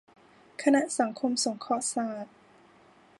[0.61, 2.35] คณะสังคมสงเคราะห์ศาสตร์